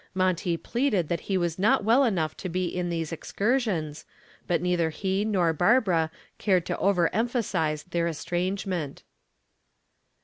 [0.15, 4.03] Monty pleaded that he was not well enough to be in these excursions,
[4.47, 9.03] but neither he nor Barbara cared to over emphasize their estrangement.